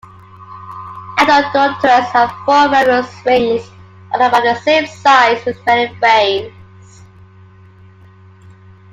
[1.19, 3.69] Adult Neuropterans have four membranous wings,
[4.11, 7.03] all about the same size, with many veins.